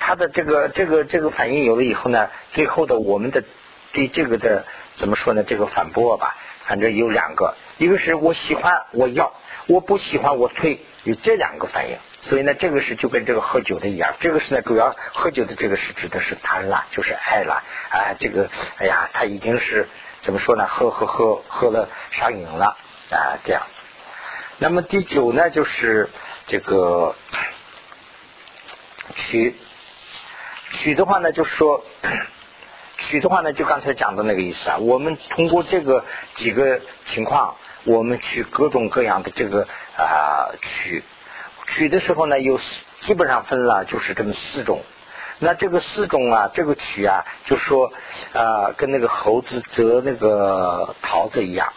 [0.00, 3.44] 它的这个这个这个反应有了以后呢，最后的我们的
[3.92, 4.64] 对这个的
[4.96, 5.44] 怎么说呢？
[5.44, 9.32] 这个反驳吧，反正有两个，一个是我喜欢我要，
[9.68, 11.96] 我不喜欢我退，有这两个反应。
[12.18, 19.88] 所以呢，这个是就跟这个喝酒的一样，这个是呢主要喝酒的这个是指的是贪婪，就是爱了啊，这个哎呀，他已经是。
[20.22, 20.66] 怎么说呢？
[20.66, 22.76] 喝喝喝喝了上瘾了
[23.10, 23.62] 啊，这样。
[24.58, 26.08] 那么第九呢，就是
[26.46, 27.16] 这个
[29.16, 29.56] 取
[30.70, 31.84] 取的话呢，就是说
[32.98, 34.76] 取的话呢，就刚才讲的那个意思啊。
[34.78, 36.04] 我们通过这个
[36.34, 41.02] 几个情况，我们取各种各样的这个啊取
[41.66, 42.60] 取的时候呢，有
[43.00, 44.84] 基本上分了就是这么四种。
[45.44, 47.92] 那这个四种啊，这个取啊，就说
[48.32, 51.72] 啊，跟那个猴子折那个桃子一样。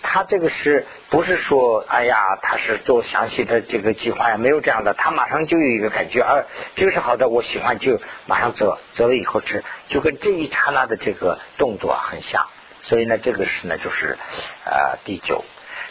[0.00, 4.36] 他这个是不是说，哎呀，他是做详细的这个计划呀？
[4.36, 6.44] 没有这样的，他马上就有一个感觉，啊，
[6.76, 12.46] 这个是好的，我喜欢，就马上折，折了以后吃，就跟这一刹那的这个动作很像。
[12.82, 14.16] 所以呢，这个是呢，就是
[14.64, 15.44] 呃第九，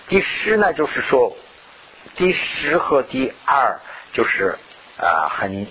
[0.07, 1.35] 第十呢，就是说
[2.15, 3.81] 第十和第二
[4.13, 4.57] 就是
[4.97, 5.67] 啊很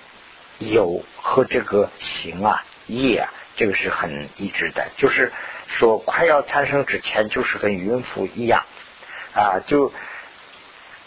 [0.59, 5.33] 有和这个行啊业啊，这个是很一致的，就是。
[5.69, 8.63] 说快要产生之前，就是跟孕妇一样
[9.35, 9.93] 啊，就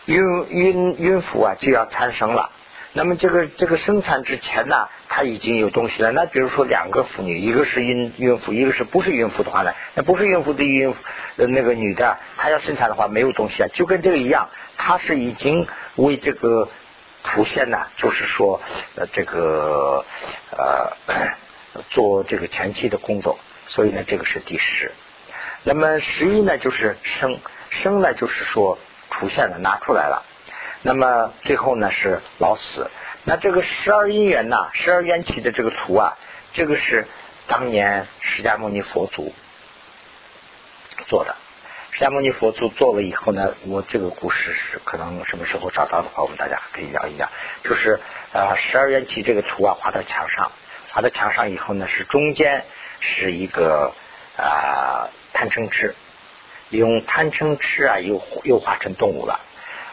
[0.04, 2.52] 孕孕孕妇啊就要产生了。
[2.92, 6.12] 那么这个这个生产之前呢，她已经有东西了。
[6.12, 9.72] 那比如说两个妇女，一个是孕孕妇，一个是不是孕妇的话呢？
[9.94, 11.02] 那不是孕妇的孕妇
[11.38, 16.68] 的那个女的，她要生产的话没有东西啊，就跟这个一样，她是已经为这个
[17.30, 18.62] 出现呢，就是说
[18.96, 20.06] 呃这个
[20.52, 20.92] 呃
[21.90, 23.40] 做这个前期的工作。
[23.68, 24.92] 所以呢，这个是第十。
[25.64, 27.40] 那么十一呢，就是生
[27.70, 28.80] 生呢，就是说
[29.12, 30.26] 出现了，拿出来了。
[30.82, 32.90] 那么最后呢是老死。
[33.26, 36.18] 那这个十二因缘呐，十二缘起的这个图啊，
[36.52, 37.06] 这个是
[37.46, 39.36] 当年释迦牟尼佛祖
[41.06, 41.36] 做的。
[42.00, 47.30] 释迦牟尼佛祖做了以后呢，我这个故事是可能什么时候找到的话，我们大家可以聊一聊。
[47.62, 48.00] 就是
[48.32, 50.54] 啊，十二缘起这个图啊，画在墙上，
[50.92, 52.64] 画在墙上以后呢，是中间。
[53.02, 53.94] 是一个
[54.38, 55.94] 啊贪嗔痴，
[56.70, 59.42] 用贪嗔痴啊又又化成动物了，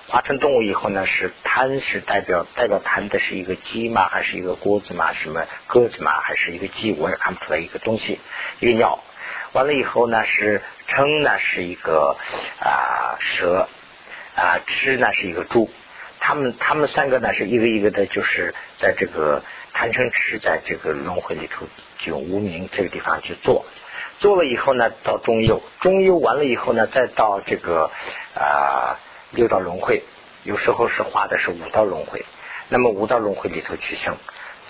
[0.07, 6.93] 化成动物以后呢是贪是代表代表贪的是一个鸡嘛还是一个鸽子嘛什么鸽子嘛还是一个鸡？
[6.93, 8.21] 我也看不出来一个东西。
[8.61, 9.03] 一个鸟，
[9.57, 12.17] 完了以后呢是嗔呢是一个
[12.61, 13.69] 啊蛇
[14.37, 15.71] 啊吃呢是一个猪，
[16.21, 19.43] 他们他们三个呢是一个一个的就是在这个。
[19.79, 21.67] 贪嗔痴在这个轮回里头，
[21.99, 23.67] 就无名这个地方去做，
[24.21, 27.91] 做了以后呢，到中幽，中幽完了以后呢，再到这个
[28.35, 28.97] 啊
[29.33, 30.03] 六道轮回，
[30.45, 32.25] 有时候是画的是五道轮回，
[32.71, 34.17] 那么五道轮回里头去生，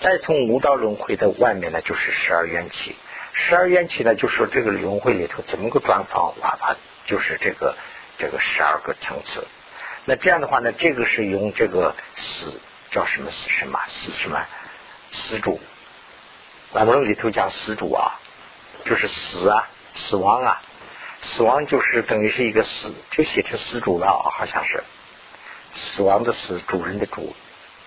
[0.01, 2.93] 再从五道轮回的外面呢，就是十二缘起，
[3.39, 7.75] 十二缘起呢，就说这个轮回里头怎么个转法画法，就是这个
[8.17, 9.47] 这个十二个层次，
[10.05, 14.43] 那这样的话呢，这个是用这个死叫什么死什么死什么。
[15.09, 15.61] 死主，
[16.73, 18.19] 那么里头讲死主啊，
[18.83, 20.61] 就是死啊，死亡啊，
[21.21, 24.83] 死亡就是等于是一个死，就写成死主了，好像是。
[25.73, 27.33] 死亡的死，主人的主，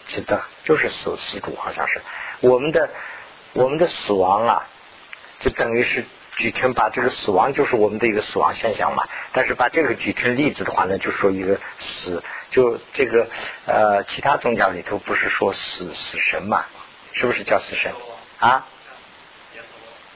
[0.07, 2.01] 写的，就是死死主，好像是。
[2.41, 2.89] 我们的
[3.53, 4.67] 我们的死亡啊，
[5.41, 6.05] 就等于是
[6.37, 13.27] 举成把这个死亡就是我们的一个死亡现象嘛，但是把这个举成例子的话呢，就说一个死，就这个
[13.67, 16.65] 呃，其他宗教里头不是说死死神嘛。
[17.13, 17.93] 是不是叫死神
[18.39, 18.69] 啊？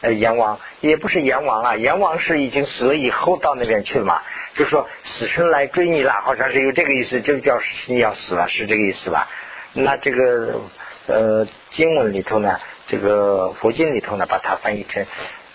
[0.01, 4.23] 呃，阎王也不是阎王啊，阎王是已经死了以后到那边去了嘛。
[4.55, 7.59] 就说死神来追你了，好像是有这个意思，就叫
[7.89, 9.29] 你要死了，是这个意思吧？
[9.73, 10.61] 那这个
[11.09, 15.07] 呃经文里头呢，这个佛经里头呢，把它翻译成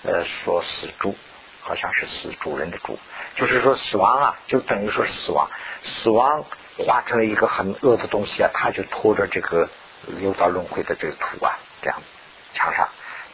[0.03, 1.15] 呃说死猪，
[1.61, 2.97] 好像是死主人的猪，
[3.35, 5.49] 就是说死亡啊，就等于说是死亡，
[5.81, 6.43] 死亡
[6.77, 9.69] 化成了一个很恶的东西啊，他就拖着这个。
[10.07, 12.01] 六道轮回的这个图啊，这样
[12.53, 12.87] 墙上，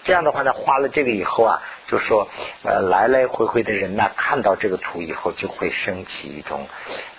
[0.03, 2.27] 这样的话呢，画了这个以后啊，就说
[2.63, 6.67] 呃来来回回的人呢，看到这个图以后，就会升起一种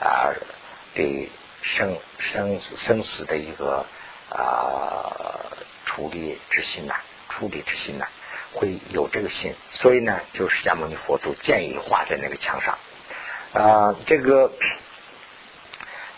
[0.00, 0.34] 啊
[0.94, 1.30] 对
[1.62, 3.86] 生生生死的一个
[4.28, 5.14] 啊
[5.86, 6.94] 处理之心呐，
[7.30, 8.04] 处理之心呐，
[8.52, 12.76] 会有这个心，所以呢，就释迦牟尼佛祖建议画在那个墙上
[13.54, 14.52] 啊，这个。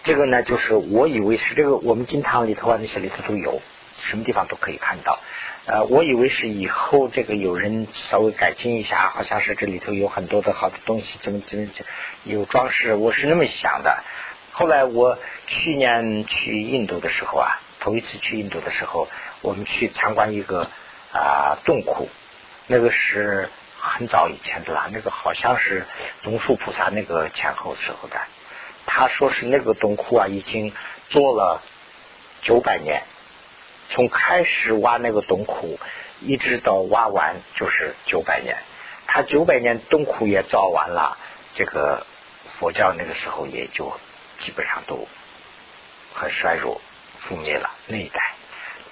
[0.04, 3.60] 这个呢，就是我以为是这个，我们经堂里头啊，那些里头都有，
[3.96, 5.18] 什么地方都可以看到。
[5.66, 11.68] 呃，我以为是以后这个有人稍微改进一下，好像是这里头有很多的好的东西，怎么怎么
[12.24, 14.02] 有装饰，我是那么想的。
[14.52, 19.08] 后来我去年去印度的时候啊，头一次去印度的时候，
[19.40, 20.68] 我们去参观一个
[21.12, 22.08] 啊洞窟，
[22.66, 25.86] 那个是很早以前的了，那个好像是
[26.22, 28.20] 龙树菩萨那个前后时候的。
[28.86, 30.72] 他说是那个洞窟啊，已经
[31.10, 31.62] 做了
[32.42, 33.02] 九百年，
[33.90, 35.78] 从开始挖那个洞窟，
[36.20, 38.56] 一直到挖完就是九百年。
[39.06, 41.18] 他九百年洞窟也造完了，
[41.54, 42.06] 这个
[42.58, 43.92] 佛教那个时候也就
[44.38, 45.06] 基本上都
[46.14, 46.80] 很衰弱，
[47.20, 48.37] 覆灭了那一代。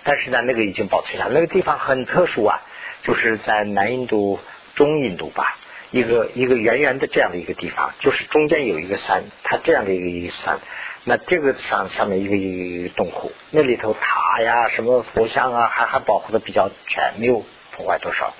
[0.09, 2.63] 但是呢，那个已经保存下，那个地方很特殊啊，
[3.03, 4.39] 就是在南印度、
[4.77, 5.59] 中印度吧，
[5.91, 10.61] 一个一个圆圆的这样的一个地方，就是中间有一个山，它这样的一个一个山，
[11.03, 18.33] 那这个上上面一个一个洞窟，那里头塔呀、什么佛像啊，还还保护的比较全，没有破坏多少，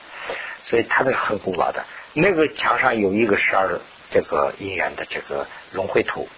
[0.63, 1.85] 所以它那个很古老的。
[2.13, 3.81] 那个墙上有一个十二
[4.13, 6.29] 这个姻缘的这个龙绘图，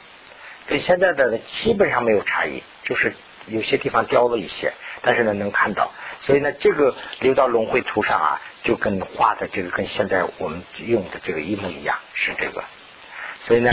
[0.67, 3.13] 跟现在的基本上没有差异，就是
[3.47, 4.73] 有些地方雕了一些。
[5.03, 12.65] 但是呢，能看到，所以呢，这个留到龙绘图上啊，就跟画的这个跟现在我们用的这个一模一样，是这个。
[13.43, 13.73] 所以呢，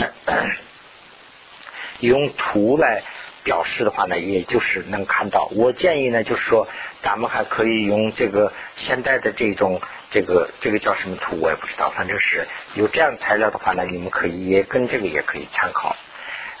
[2.00, 3.02] 用图来
[3.42, 5.48] 表示的话呢，也就是能看到。
[5.52, 6.68] 我建议呢，就是说，
[7.02, 15.96] 咱们还可以用这个现在的这种这个这个叫什么图，我也不知道，反正是有这样材料的话呢，你们可以也跟这个也可以参考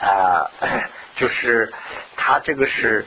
[0.00, 0.50] 啊，
[1.14, 1.72] 就是
[2.16, 3.06] 它这个是。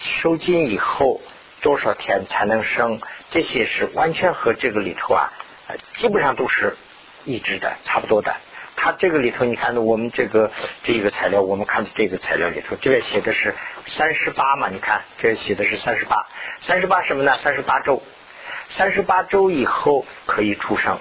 [0.00, 1.20] 收精以后
[1.60, 3.00] 多少天才能生？
[3.28, 5.28] 这些是完全和这个里头啊，
[5.94, 6.74] 基本上都是
[7.24, 8.34] 一致的，差不多的。
[8.76, 10.50] 它这个里头，你看我们这个
[10.82, 14.68] 这个材料，我们看的这个材料里头，这边写的是三十八嘛？
[14.70, 16.26] 你看这写的是三十八，
[16.62, 17.36] 三十八什么呢？
[17.36, 18.02] 三十八周，
[18.70, 20.98] 三十八周以后可以出生。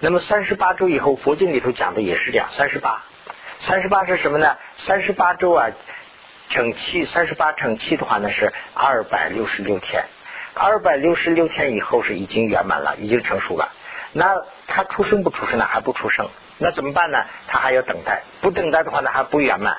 [0.00, 3.04] 那么三十八周以后，佛经里头讲的也是这样，三十八，
[3.60, 4.56] 三十八是什么呢？
[4.78, 5.68] 三十八周啊。
[6.54, 10.04] 乘七三十八乘七的话呢是二百六十六天，
[10.54, 13.72] 二百六十六天以后是已经圆满了，已经成熟了。
[14.12, 15.66] 那他出生不出生呢？
[15.66, 16.28] 还不出生，
[16.58, 17.24] 那怎么办呢？
[17.48, 19.78] 他还要等待，不等待的话呢还不圆满。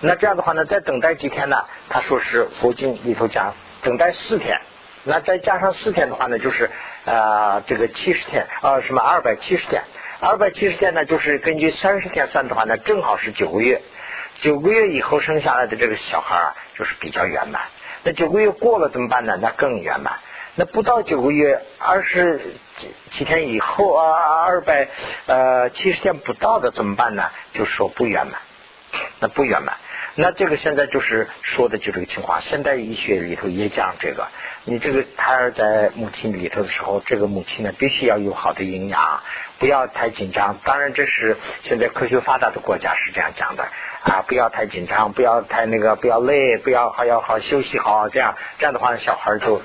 [0.00, 1.62] 那这样的话呢，再等待几天呢？
[1.90, 4.58] 他说是佛经里头讲等待四天，
[5.04, 6.70] 那再加上四天的话呢，就是
[7.04, 9.82] 呃这个七十天啊什么二百七十天，
[10.20, 13.82] 二百七十天呢就是根据三十天算的话呢，正好是九个月。
[14.40, 17.62] 九个月以后生下来的这个小孩啊，就是比较圆满。
[18.04, 19.38] 那九个月过了怎么办呢？
[19.40, 20.20] 那更圆满。
[20.54, 22.38] 那不到九个月，二十
[22.76, 24.88] 几几天以后啊，二百
[25.26, 27.30] 呃七十天不到的怎么办呢？
[27.52, 28.40] 就说不圆满。
[29.18, 29.76] 那不圆满。
[30.14, 32.40] 那这个现在就是说的就这个情况。
[32.40, 34.28] 现代医学里头也讲这个，
[34.64, 39.22] 你这个胎儿在母亲里头的时候，这个母亲呢必须要有好的营养，
[39.58, 40.58] 不要太紧张。
[40.64, 43.68] 当然这是现在科学发达的国家是这样讲的
[44.06, 49.60] 啊，不要太紧张，不要太那个，不要累，不要还要好休息好，这样这样的话呢小孩就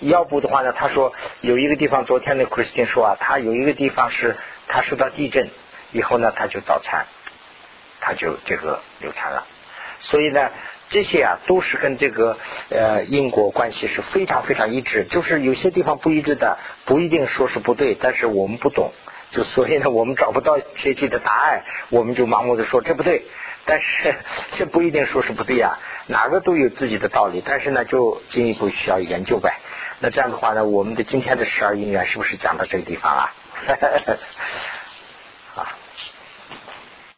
[0.00, 4.36] 要不的话呢，他说有一个地方，昨天那 Christine 说啊，他有一个地方是
[4.68, 5.48] 他受到地震
[5.92, 7.06] 以后呢，他就早产，
[7.98, 9.46] 他就这个流产了。
[10.00, 10.50] 所以呢，
[10.90, 12.36] 这些啊都是跟这个
[12.68, 15.04] 呃因果关系是非常非常一致。
[15.04, 18.92] 就是有些地方不一致的，不一定说是不对，但是我们不懂，
[19.30, 23.24] 就所以呢我们找不到确切的答案，我们就盲目的说这不对。
[23.66, 24.16] 但是
[24.52, 27.42] 这不一定说是不对啊，哪个都有自己的道理。
[27.44, 29.58] 但是呢，就进一步需要研究呗。
[29.98, 33.32] 那这样的话呢，我们的今天的十二因缘是不是讲到这个地方啊？
[35.56, 35.76] 啊。